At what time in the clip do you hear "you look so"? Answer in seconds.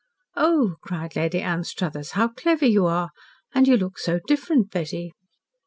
3.67-4.19